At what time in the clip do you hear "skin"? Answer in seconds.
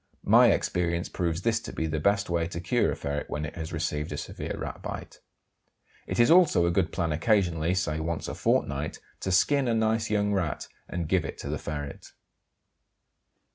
9.31-9.67